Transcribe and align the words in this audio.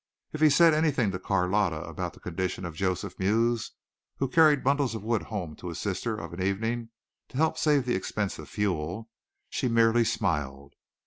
If 0.33 0.41
he 0.41 0.49
said 0.49 0.73
anything 0.73 1.11
to 1.11 1.19
Carlotta 1.19 1.83
about 1.83 2.13
the 2.13 2.19
condition 2.19 2.65
of 2.65 2.73
Joseph 2.73 3.19
Mews, 3.19 3.73
who 4.17 4.27
carried 4.27 4.63
bundles 4.63 4.95
of 4.95 5.03
wood 5.03 5.21
home 5.21 5.55
to 5.57 5.67
his 5.67 5.77
sister 5.79 6.15
of 6.17 6.33
an 6.33 6.41
evening 6.41 6.89
to 7.27 7.37
help 7.37 7.55
save 7.55 7.85
the 7.85 7.93
expense 7.93 8.39
of 8.39 8.49
fuel, 8.49 9.09
she 9.47 9.67
merely 9.67 10.03
smiled. 10.03 10.73